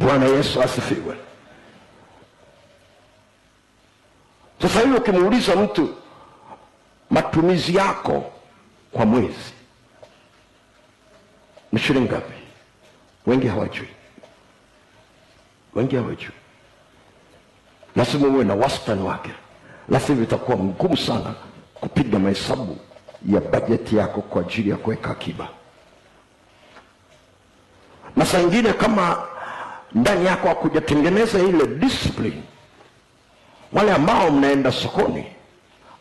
[0.00, 1.16] Bwana Yesu asifiwe.
[4.62, 5.94] Sasa hivi ukimuuliza mtu
[7.10, 8.32] matumizi yako
[8.92, 9.52] kwa mwezi
[11.72, 12.32] ni shilingi ngapi,
[13.26, 13.88] wengi hawajui,
[15.74, 16.30] wengi hawajui.
[17.96, 19.30] Lazima uwe na wastani wake,
[19.88, 21.34] lazima itakuwa mgumu sana
[21.74, 22.78] kupiga mahesabu
[23.28, 25.48] ya bajeti yako kwa ajili ya kuweka akiba.
[28.16, 29.26] Na saa ingine kama
[29.94, 32.42] ndani yako hakujatengeneza ile discipline,
[33.72, 35.24] wale ambao mnaenda sokoni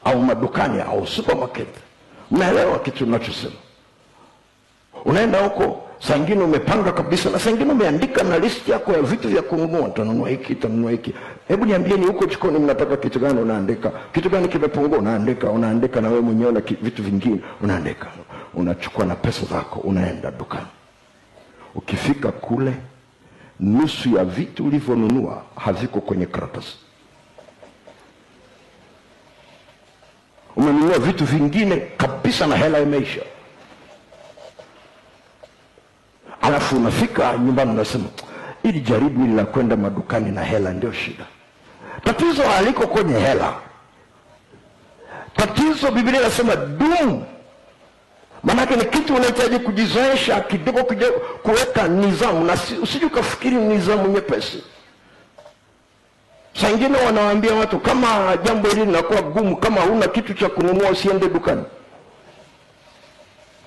[0.04, 1.68] au madukani au supermarket,
[2.32, 3.54] mnaelewa kitu ninachosema.
[5.06, 9.28] Unaenda huko, saa ingine umepanga kabisa, na saa ingine umeandika na listi yako ya vitu
[9.30, 11.14] vya kununua, tanunua hiki, tanunua hiki.
[11.48, 13.42] Hebu niambieni, huko jikoni mnataka kitu gani?
[13.42, 18.08] Unaandika kitu gani kimepungua, unaandika, unaandika na wewe mwenyewe na vitu vingine unaandika,
[18.54, 20.66] unachukua na pesa zako, unaenda dukani.
[21.76, 22.74] Ukifika kule,
[23.60, 26.78] nusu ya vitu ulivyonunua haviko kwenye karatasi.
[30.56, 33.22] Umenunua vitu vingine kabisa na hela imeisha,
[36.42, 38.04] alafu unafika nyumbani unasema,
[38.64, 41.26] ili jaribu ili la kwenda madukani na hela ndio shida.
[42.04, 43.54] Tatizo haliko kwenye hela,
[45.36, 47.26] tatizo Biblia inasema dumu
[48.44, 54.64] Maanake ni kitu unahitaji kujizoesha kidogo kidogo, kuweka nidhamu, na si- usije ukafikiri nidhamu nyepesi.
[56.62, 56.98] Saa ingine
[57.60, 61.64] watu kama jambo hili linakuwa gumu, kama huna kitu cha kununua usiende dukani.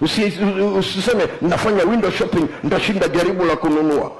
[0.00, 0.32] Usi-
[0.78, 4.12] Usiseme nafanya window shopping, ndashinda jaribu la kununua.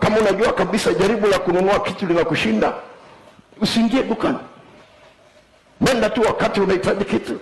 [0.00, 2.72] Kama unajua kabisa jaribu la kununua kitu linakushinda,
[3.60, 4.38] usiingie dukani.
[5.80, 7.40] Nenda tu wakati unahitaji kitu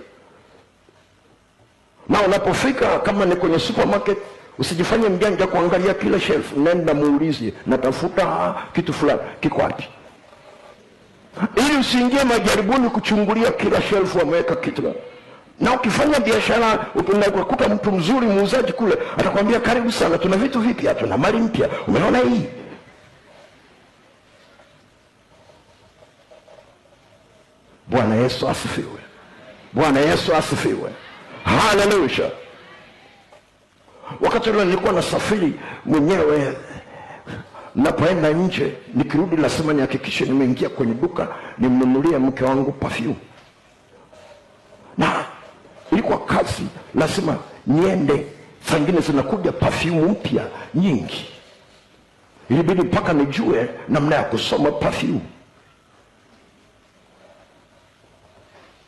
[2.09, 4.19] na unapofika kama ni kwenye supermarket
[4.59, 6.53] usijifanye mjanja kuangalia kila shelf.
[6.57, 9.89] Nenda muulize natafuta kitu fulani kiko wapi?
[11.57, 14.95] Ili usiingie majaribuni kuchungulia kila shelf wameweka kitu.
[15.61, 21.17] Na ukifanya biashara unakuta mtu mzuri muuzaji kule atakwambia karibu sana tuna vitu vipya tuna
[21.19, 21.69] mali mpya.
[21.89, 22.43] Umeona hii?
[27.87, 28.99] Bwana yesu asifiwe.
[29.73, 30.91] Bwana yesu asifiwe
[31.69, 32.31] haleluya
[34.21, 35.53] wakati ule nilikuwa nasafiri
[35.85, 36.57] mwenyewe
[37.75, 43.17] napoenda nje nikirudi lazima nihakikishe nimeingia kwenye duka nimnunulie mke wangu pafyu
[44.99, 45.25] na
[45.93, 46.63] ilikuwa kazi
[46.95, 47.37] lazima
[47.67, 48.27] niende.
[48.71, 51.27] Sangine zinakuja pafyumu mpya nyingi.
[52.51, 55.21] Ilibidi mpaka nijue namna ya kusoma perfume.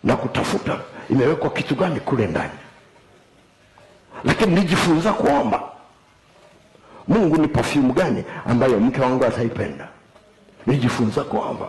[0.04, 0.80] Na kutafuta
[1.10, 2.50] imewekwa kitu gani kule ndani
[4.25, 5.62] lakini nijifunza kuomba.
[7.08, 9.88] Mungu ni perfume gani ambayo mke wangu ataipenda?
[10.66, 11.69] Nijifunza kuomba.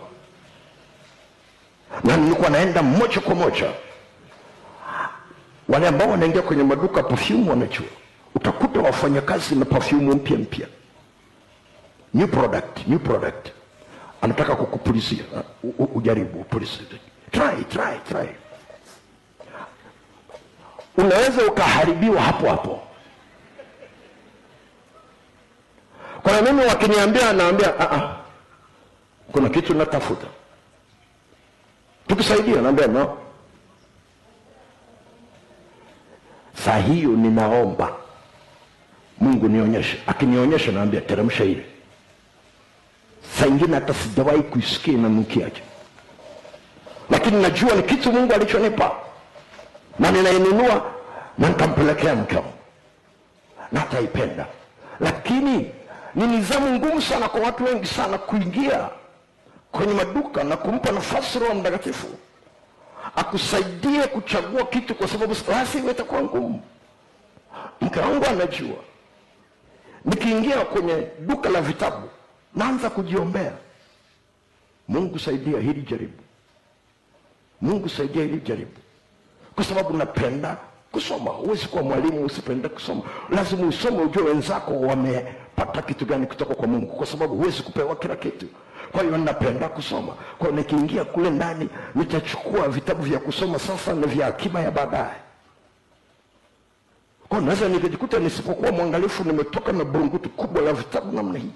[2.04, 3.70] Na nilikuwa naenda moja kwa moja.
[5.68, 7.86] Wale ambao wanaingia kwenye maduka perfume wanajua.
[8.34, 10.66] Utakuta wafanyakazi na perfume mpya mpya.
[12.14, 13.48] New product new product.
[14.22, 15.24] Anataka kukupulizia.
[15.94, 16.86] Ujaribu upulizie
[17.30, 18.28] try try try
[20.96, 22.82] unaweza ukaharibiwa hapo hapo.
[26.22, 28.16] Kwa hiyo mimi wakiniambia naambia "Ah, ah,
[29.32, 30.26] kuna kitu natafuta.
[32.06, 33.18] Tukisaidia naambia no.
[36.64, 37.92] Saa hiyo ninaomba
[39.20, 39.98] mungu nionyeshe.
[40.06, 41.66] Akinionyesha naambia teremsha ile.
[43.38, 45.62] Saa ingine hata sijawahi kuisikia inanukiaje,
[47.10, 48.92] lakini najua ni kitu mungu alichonipa
[50.02, 50.92] na ninainunua
[51.38, 52.44] na nitampelekea mkeo.
[53.72, 54.46] Na ataipenda.
[55.00, 55.72] Lakini
[56.14, 58.88] ni nizamu ngumu sana kwa watu wengi sana kuingia
[59.72, 62.06] kwenye maduka na kumpa nafasi roho mtakatifu.
[63.16, 66.62] Akusaidie kuchagua kitu kwa sababu lazima itakuwa ngumu.
[67.80, 68.76] Mke wangu anajua.
[70.04, 72.08] Nikiingia kwenye duka la vitabu
[72.54, 73.52] naanza kujiombea.
[74.88, 76.22] Mungu saidia hili jaribu.
[77.60, 78.72] Mungu saidia hili jaribu
[79.54, 80.56] kwa sababu napenda
[80.92, 81.30] kusoma.
[81.30, 83.02] Huwezi kuwa mwalimu usipende kusoma.
[83.30, 86.86] Lazima usome ujue wenzako wamepata kitu gani kutoka kwa mungu.
[86.96, 88.46] Kwa sababu huwezi kupewa kila kitu.
[88.92, 90.14] Kwa hiyo napenda kusoma.
[90.38, 95.14] Kwa nikiingia kule ndani nitachukua vitabu vya kusoma sasa na vya akiba ya baadaye.
[97.28, 101.50] Kwa hiyo naweza nikajikuta nisipokuwa mwangalifu nimetoka na burungutu kubwa la vitabu namna hii.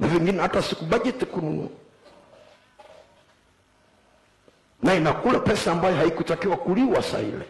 [0.00, 1.68] Na vingine hata sikubajeti kununua
[4.82, 7.44] na inakula pesa ambayo haikutakiwa kuliwa saa ile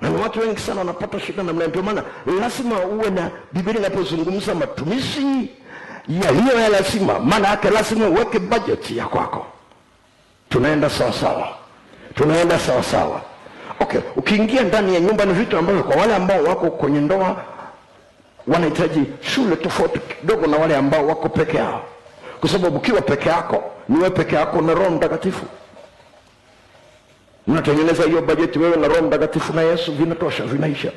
[0.00, 1.66] na watu wengi sana wanapata shida namna.
[1.66, 2.02] Ndio maana
[2.40, 5.48] lazima uwe na Biblia inapozungumza matumizi
[6.08, 9.46] yaliyo ya lazima, maana yake lazima uweke bajeti ya kwako.
[10.48, 11.48] Tunaenda sawa sawa,
[12.14, 13.20] tunaenda sawa sawa.
[13.80, 17.36] Okay, ukiingia ndani ya nyumba ni vitu ambavyo kwa wale ambao wako kwenye ndoa
[18.46, 21.82] wanahitaji shule tofauti kidogo na wale ambao wako peke yao,
[22.40, 25.46] kwa sababu ukiwa peke yako niwe peke yako na Roho Mtakatifu
[27.46, 30.92] mnatengeneza hiyo bajeti wewe na Roho Mtakatifu na Yesu, vinatosha, vinaisha.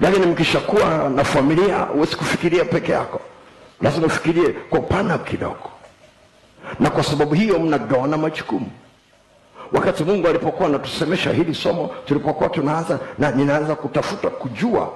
[0.00, 3.20] Lakini mkishakuwa na familia, huwezi kufikiria peke yako,
[3.80, 5.70] lazima ufikirie kwa upana kidogo,
[6.80, 8.70] na kwa sababu hiyo mnagawana majukumu.
[9.72, 14.92] Wakati Mungu alipokuwa anatusemesha hili somo, tulipokuwa tunaanza na ninaanza kutafuta kujua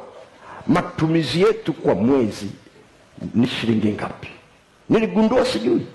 [0.66, 2.46] matumizi yetu kwa mwezi
[3.34, 4.28] ni shilingi ngapi,
[4.88, 5.87] niligundua sijui.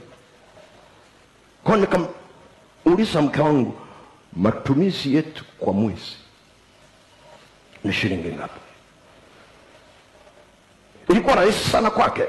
[1.63, 3.73] kwao, nikamuuliza mke wangu
[4.33, 6.15] matumizi yetu kwa mwezi
[7.83, 8.59] ni shilingi ngapi?
[11.09, 12.23] Ilikuwa rahisi sana kwake.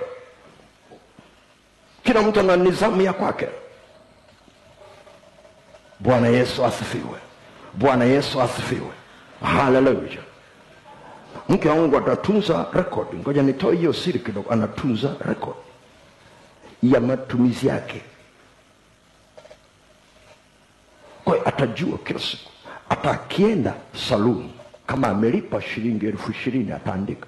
[2.02, 3.48] Kila mtu ana nizamu ya kwake.
[6.00, 7.18] Bwana Yesu asifiwe!
[7.74, 8.90] Bwana Yesu asifiwe!
[9.42, 10.18] Haleluya!
[11.48, 13.16] Mke wangu atatunza rekodi.
[13.16, 14.50] Ngoja nitoe hiyo siri kidogo.
[14.52, 15.58] Anatunza rekodi
[16.82, 18.02] ya matumizi yake
[21.24, 22.50] kwa atajua kila siku,
[22.88, 23.74] hata akienda
[24.08, 24.54] saluni
[24.86, 27.26] kama amelipa shilingi elfu ishirini ataandika.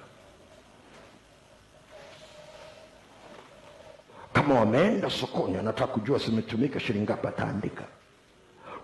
[4.32, 7.84] Kama wameenda sokoni, anataka kujua zimetumika shilingi ngapi, ataandika.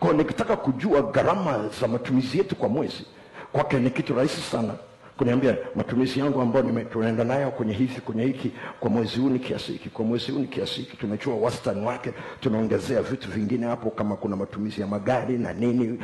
[0.00, 3.04] Kwa nikitaka kujua gharama za matumizi yetu kwa mwezi,
[3.52, 4.74] kwake ni kitu rahisi sana
[5.18, 9.72] kuniambia matumizi yangu ambayo tunaenda nayo kwenye hivi kwenye hiki kwa mwezi huu ni kiasi
[9.72, 10.96] hiki, kwa mwezi huu ni kiasi hiki.
[10.96, 15.98] Tumechua wastani wake, tunaongezea vitu vingine hapo, kama kuna matumizi ya magari na nini,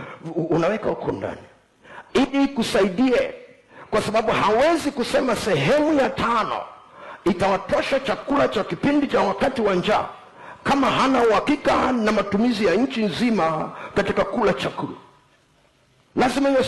[0.51, 1.41] unaweka huko ndani
[2.13, 3.35] ili kusaidie,
[3.91, 6.57] kwa sababu hawezi kusema sehemu ya tano
[7.25, 10.09] itawatosha chakula cha kipindi cha wakati wa njaa
[10.65, 14.93] kama hana uhakika na matumizi ya nchi nzima katika kula chakula
[16.17, 16.65] lazima hiyo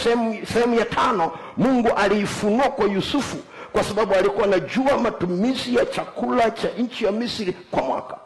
[0.46, 3.36] sehemu ya tano mungu aliifunua kwa yusufu
[3.72, 8.18] kwa sababu alikuwa anajua matumizi ya chakula cha nchi ya misri kwa mwaka.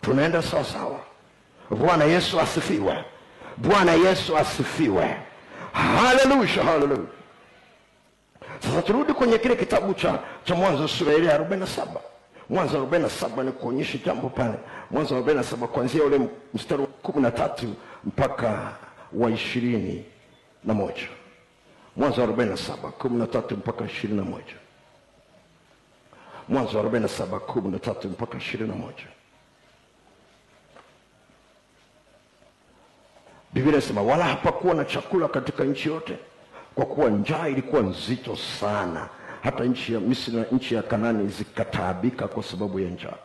[0.00, 1.00] Tunaenda sawasawa
[1.70, 3.04] bwana yesu asifiwe.
[3.56, 5.16] Bwana yesu asifiwe.
[5.72, 7.06] Haleluya haleluya.
[8.62, 12.00] Sasa turudi kwenye kile kitabu cha, cha mwanzo sura ile ya arobaini na saba
[12.50, 14.54] mwanzo arobaini na saba ni kuonyesha jambo pale.
[14.90, 16.20] Mwanzo arobaini na saba kuanzia ule
[16.54, 17.74] mstari wa kumi na tatu
[18.04, 18.72] mpaka
[19.12, 20.04] wa ishirini
[20.64, 21.08] na moja.
[21.96, 24.54] Mwanzo arobaini na saba kumi na tatu mpaka ishirini na moja.
[26.48, 29.04] Mwanzo arobaini na saba kumi na tatu mpaka ishirini na moja.
[33.52, 36.16] Biblia inasema wala hapakuwa na chakula katika nchi yote
[36.74, 39.08] kwa kuwa njaa ilikuwa nzito sana
[39.42, 43.16] hata nchi ya misri na nchi ya kanani zikataabika kwa sababu ya njaa.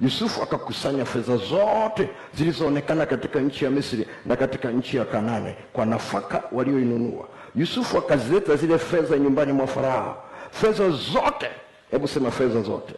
[0.00, 5.86] Yusufu akakusanya fedha zote zilizoonekana katika nchi ya misri na katika nchi ya kanani kwa
[5.86, 7.28] nafaka walioinunua.
[7.56, 10.24] Yusufu akazileta zile fedha nyumbani mwa farao.
[10.50, 11.50] Fedha zote
[11.90, 12.94] hebu sema fedha zote.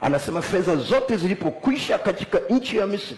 [0.00, 3.16] Anasema fedha zote zilipokwisha katika nchi ya misri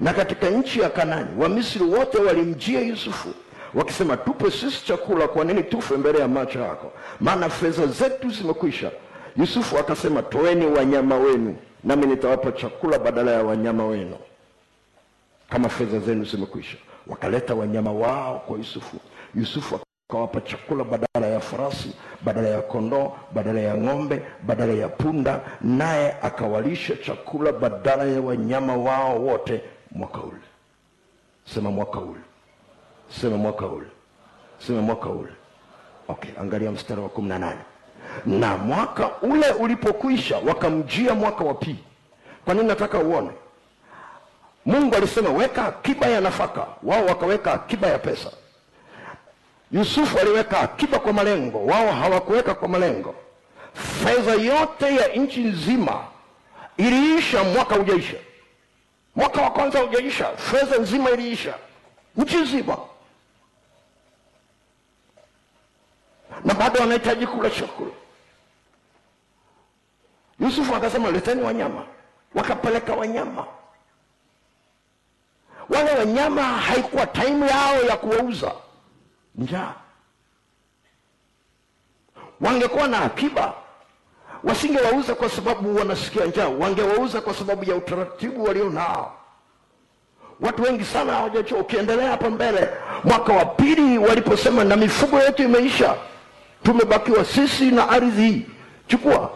[0.00, 1.28] na katika nchi ya Kanani.
[1.42, 3.28] Wamisri wote walimjia Yusufu
[3.74, 6.92] wakisema, tupe sisi chakula, kwa nini tufe mbele ya macho yako?
[7.20, 8.90] Maana fedha zetu zimekwisha.
[9.36, 14.16] Yusufu akasema, toeni wanyama wenu, nami nitawapa chakula badala ya wanyama wenu,
[15.50, 16.76] kama fedha zenu zimekwisha.
[17.06, 18.96] Wakaleta wanyama wao kwa Yusufu.
[19.34, 21.94] Yusufu akawapa chakula badala ya farasi,
[22.24, 28.76] badala ya kondoo, badala ya ng'ombe, badala ya punda, naye akawalisha chakula badala ya wanyama
[28.76, 29.60] wao wote
[29.92, 30.40] mwaka ule.
[31.54, 32.20] Sema mwaka ule,
[33.20, 33.86] sema mwaka ule,
[34.66, 35.30] sema mwaka ule.
[36.08, 37.60] Okay, angalia mstari wa kumi na nane.
[38.26, 41.84] Na mwaka ule ulipokwisha, wakamjia mwaka wa pili.
[42.44, 43.30] Kwa nini nataka uone?
[44.66, 48.30] Mungu alisema weka akiba ya nafaka, wao wakaweka akiba ya pesa.
[49.72, 53.14] Yusufu aliweka akiba kwa malengo, wao hawakuweka kwa malengo.
[53.74, 56.04] Fedha yote ya nchi nzima
[56.76, 58.16] iliisha mwaka ujaisha.
[59.16, 61.54] Mwaka wa kwanza ujaisha, fedha nzima iliisha,
[62.16, 62.76] nchi nzima,
[66.44, 67.90] na bado wanahitaji kula chakula.
[70.40, 71.84] Yusufu akasema leteni wanyama,
[72.34, 73.46] wakapeleka wanyama.
[75.68, 78.52] Wale wanyama haikuwa taimu yao ya kuwauza
[79.34, 79.74] njaa.
[82.40, 83.54] Wangekuwa na akiba,
[84.44, 89.16] wasingewauza kwa sababu wanasikia njaa, wangewauza kwa sababu ya utaratibu walio nao.
[90.40, 92.68] watu wengi sana hawajachua ukiendelea hapa mbele
[93.04, 95.96] mwaka wa pili waliposema na mifugo yetu imeisha
[96.64, 98.22] tumebakiwa sisi na ardhi.
[98.28, 98.46] Hii
[98.86, 99.30] chukua.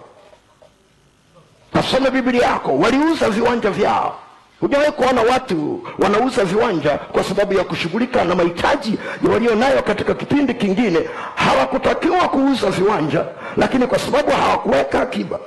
[1.73, 2.79] Kasome biblia yako.
[2.79, 4.19] Waliuza viwanja vyao.
[4.61, 8.99] Hujawahi kuona watu wanauza viwanja kwa sababu ya kushughulika na mahitaji
[9.33, 11.09] walio nayo katika kipindi kingine?
[11.35, 13.25] Hawakutakiwa kuuza viwanja
[13.57, 15.39] lakini kwa sababu hawakuweka akiba.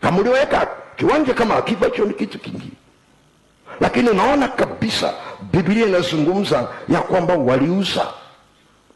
[0.00, 2.72] Kama uliweka kiwanja kama akiba hicho ni kitu kingine.
[3.80, 5.14] Lakini unaona kabisa
[5.52, 8.06] biblia inazungumza ya kwamba waliuza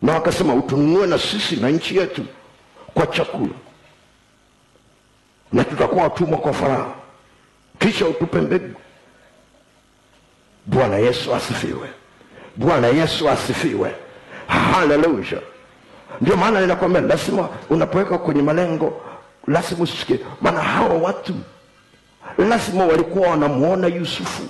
[0.02, 2.25] na wakasema utununue na sisi na nchi yetu
[2.95, 3.54] kwa chakula.
[5.52, 6.95] Na tutakuwa watumwa kwa farao
[7.78, 8.80] kisha utupe mbegu.
[10.66, 11.88] Bwana yesu asifiwe.
[12.57, 13.95] Bwana yesu asifiwe.
[14.47, 15.40] Haleluya
[16.21, 19.00] ndio maana ninakwambia lazima unapoweka kwenye malengo
[19.47, 21.35] lazima usikie maana hawa watu
[22.38, 24.42] lazima walikuwa wanamuona yusufu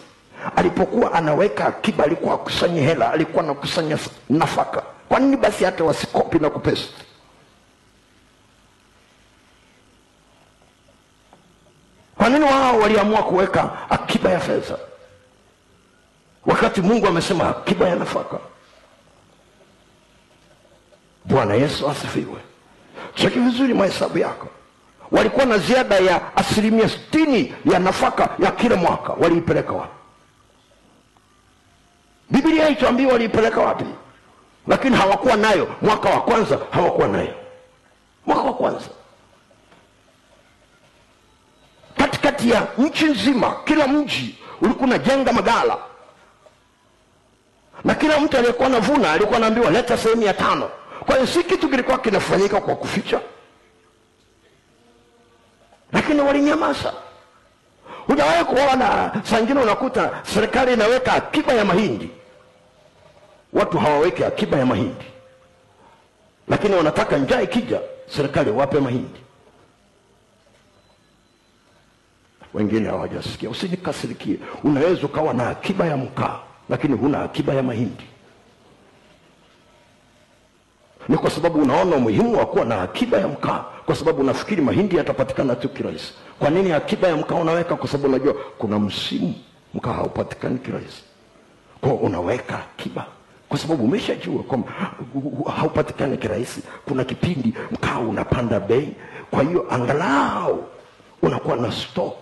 [0.56, 3.99] alipokuwa anaweka akiba alikuwa akusanyi hela alikuwa anakusanya
[4.30, 4.82] nafaka.
[5.09, 6.88] Kwa nini basi hata wasikopi na kupesa?
[12.16, 14.78] Kwa nini wao waliamua kuweka akiba ya fedha?
[16.47, 18.38] Wakati mungu amesema akiba ya nafaka.
[21.25, 22.37] Bwana yesu asifiwe.
[23.14, 24.49] Cheki vizuri mahesabu yako.
[25.11, 30.00] Walikuwa na ziada ya asilimia stini ya nafaka ya kila mwaka waliipeleka wapi
[32.30, 33.84] biblia ituambia waliipeleka wapi.
[34.68, 35.75] Lakini hawakuwa nayo.
[35.82, 37.34] Mwaka wa kwanza hawakuwa nayo.
[38.26, 38.87] Mwaka wa kwanza.
[41.96, 45.78] Katikati ya nchi nzima kila mji ulikuwa unajenga magala.
[47.84, 50.70] Na kila mtu aliyekuwa navuna alikuwa anaambiwa leta sehemu ya tano.
[51.06, 53.20] Kwa hiyo si kitu kilikuwa kinafanyika kwa kuficha.
[55.92, 56.92] Lakini walinyamaza.
[58.06, 62.10] Hujawahi kuona saa ingine unakuta serikali inaweka akiba ya mahindi
[63.52, 65.04] watu hawaweki akiba ya mahindi.
[66.49, 69.21] Lakini wanataka njaa ikija serikali wape mahindi.
[72.54, 73.50] Wengine hawajasikia.
[73.50, 74.37] Usinikasirikie.
[74.64, 76.38] Unaweza ukawa na akiba ya mkaa
[76.69, 78.04] lakini huna akiba ya mahindi.
[81.09, 84.97] Ni kwa sababu unaona umuhimu wa kuwa na akiba ya mkaa kwa sababu unafikiri mahindi
[84.97, 86.12] yatapatikana tu kirahisi.
[86.38, 87.76] Kwa nini akiba ya mkaa unaweka?
[87.76, 89.35] Kwa sababu unajua kuna msimu
[89.75, 91.02] mkaa haupatikani kirahisi.
[91.80, 93.07] Kwao unaweka akiba
[93.50, 94.73] kwa sababu umeshajua kwamba
[95.57, 98.95] haupatikani kirahisi kuna kipindi mkaa unapanda bei
[99.30, 100.69] kwa hiyo angalau
[101.23, 102.12] unakuwa na store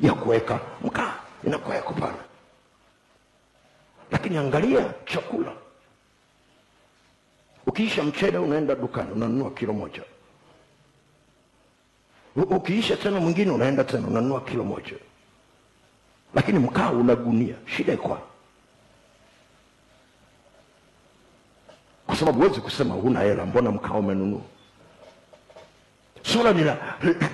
[0.00, 1.14] ya kuweka mkaa
[1.46, 1.94] inakuwa yako
[4.10, 5.52] lakini angalia chakula
[7.66, 10.02] ukiisha mchele unaenda dukani unanunua kilo moja
[12.36, 14.92] ukiisha tena mwingine unaenda tena unanunua kilo moja
[16.34, 17.54] lakini mkaa unagunia.
[17.76, 18.18] shida iko?
[22.06, 24.40] kwa sababu huwezi kusema huna hela mbona mkao umenunua?
[26.22, 26.76] Swala ni la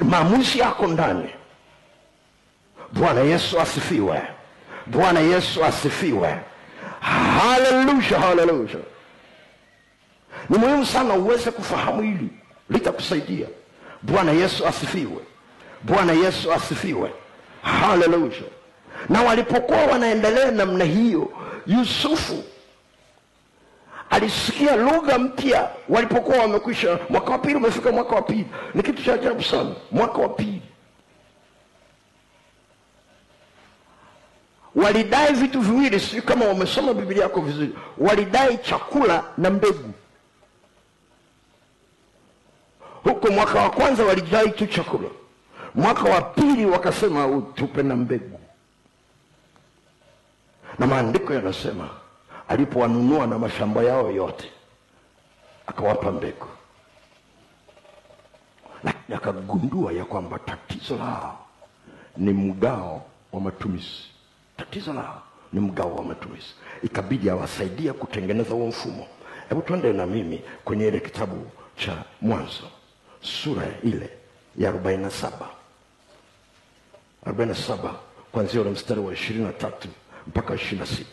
[0.02, 1.28] maamuzi yako ndani.
[2.92, 4.23] Bwana yesu asifiwe.
[4.87, 6.40] Bwana yesu asifiwe.
[7.00, 8.76] Haleluya haleluya.
[10.49, 12.28] Ni muhimu sana uweze kufahamu hili
[12.70, 13.47] litakusaidia.
[14.02, 15.18] Bwana yesu asifiwe.
[15.82, 17.11] Bwana yesu asifiwe.
[17.62, 18.32] Haleluya.
[19.09, 21.30] Na walipokuwa wanaendelea namna hiyo
[21.66, 22.44] yusufu
[24.11, 26.99] alisikia lugha mpya walipokuwa wamekwisha.
[27.09, 28.47] Mwaka wa pili umefika mwaka wa pili.
[28.75, 29.71] Ni kitu cha ajabu sana.
[29.90, 30.62] Mwaka wa pili.
[34.75, 37.75] Walidai vitu viwili sijui kama wamesoma biblia yako vizuri.
[37.99, 39.93] Walidai chakula na mbegu.
[43.05, 45.09] Huko mwaka wa kwanza walidai tu chakula.
[45.75, 48.40] Mwaka wa pili wakasema utupe na mbegu.
[50.79, 51.88] Na maandiko yanasema
[52.50, 54.50] alipowanunua na mashamba yao yote
[55.66, 56.47] akawapa mbegu.
[58.85, 61.47] Lakini akagundua ya kwamba tatizo lao
[62.16, 64.02] ni mgao wa matumizi.
[64.57, 66.47] Tatizo lao ni mgao wa matumizi.
[66.83, 69.07] Ikabidi awasaidia kutengeneza huo mfumo.
[69.49, 72.64] Hebu twende na mimi kwenye ile kitabu cha mwanzo
[73.21, 74.11] sura ile
[74.57, 75.30] ya 47
[77.26, 77.95] 47
[78.33, 79.71] kuanzia ule mstari wa 23
[80.26, 81.04] mpaka 26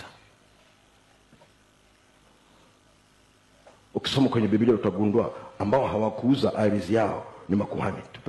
[3.97, 8.19] ukisoma kwenye biblia utagundua ambao hawakuuza ardhi yao ni makuhani tu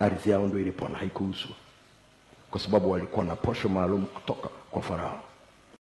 [0.00, 1.50] ardhi yao ndio ilipona haikuuzwa.
[2.50, 5.20] Kwa sababu walikuwa na posho maalum kutoka kwa farao